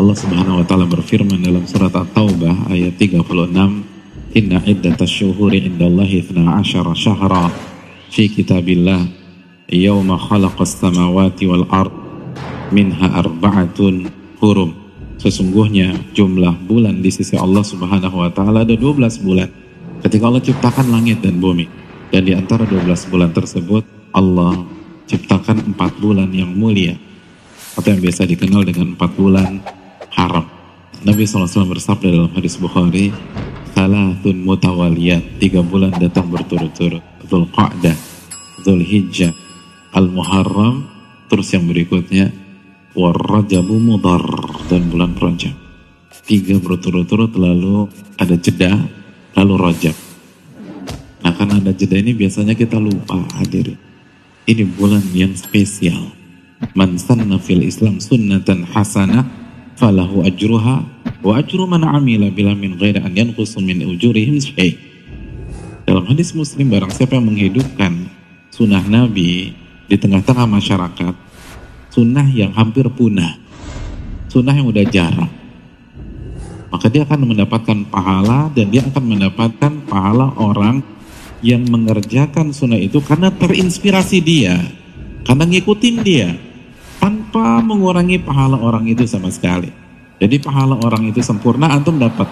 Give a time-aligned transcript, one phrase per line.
[0.00, 3.84] Allah Subhanahu wa taala berfirman dalam surat At-Taubah ayat 36,
[4.32, 7.52] "Inna iddatash syuhuri indallahi 12 syahra
[8.08, 9.04] fi kitabillah
[9.68, 11.92] yawma khalaqas samawati wal ard
[12.72, 14.08] minha arba'atun
[14.40, 14.72] hurum."
[15.20, 19.52] Sesungguhnya jumlah bulan di sisi Allah Subhanahu wa taala ada 12 bulan.
[20.00, 21.68] Ketika Allah ciptakan langit dan bumi.
[22.08, 23.84] Dan di antara 12 bulan tersebut
[24.16, 24.64] Allah
[25.04, 26.96] ciptakan 4 bulan yang mulia
[27.76, 29.79] atau yang biasa dikenal dengan 4 bulan
[30.14, 30.46] haram.
[31.00, 33.08] Nabi SAW bersabda dalam hadis Bukhari,
[33.72, 37.00] Salatun mutawaliyat, tiga bulan datang berturut-turut.
[37.24, 37.96] Dhul Qa'dah,
[38.66, 39.32] Dhul Hijjah,
[39.96, 40.84] Al-Muharram,
[41.32, 42.28] terus yang berikutnya,
[42.92, 44.20] Warrajabu Mudar,
[44.68, 45.56] dan bulan Rajab.
[46.28, 47.88] Tiga berturut-turut lalu
[48.20, 48.76] ada jeda,
[49.38, 49.96] lalu Rajab.
[51.24, 53.80] Nah karena ada jeda ini biasanya kita lupa hadirin.
[54.44, 56.12] Ini bulan yang spesial.
[56.76, 59.39] Man sanna fil Islam sunnatan hasanah
[59.80, 60.84] falahu ajruha
[61.24, 64.76] wa ajru man amila bila min ghairi an yanqusu min ujurihim syai.
[65.88, 68.12] Dalam hadis Muslim barang siapa yang menghidupkan
[68.52, 69.56] sunnah Nabi
[69.88, 71.14] di tengah-tengah masyarakat,
[71.88, 73.40] sunnah yang hampir punah,
[74.28, 75.32] sunnah yang udah jarang,
[76.68, 80.84] maka dia akan mendapatkan pahala dan dia akan mendapatkan pahala orang
[81.40, 84.60] yang mengerjakan sunnah itu karena terinspirasi dia,
[85.24, 86.49] karena ngikutin dia
[87.30, 89.70] tanpa mengurangi pahala orang itu sama sekali.
[90.18, 92.26] Jadi pahala orang itu sempurna, antum dapat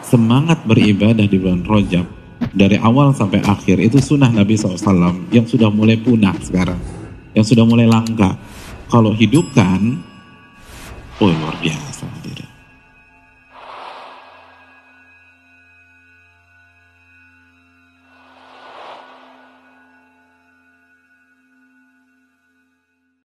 [0.00, 2.08] semangat beribadah di bulan Rojab
[2.56, 6.80] dari awal sampai akhir itu sunnah Nabi SAW yang sudah mulai punah sekarang,
[7.36, 8.32] yang sudah mulai langka.
[8.88, 10.00] Kalau hidupkan,
[11.20, 12.08] oh luar biasa.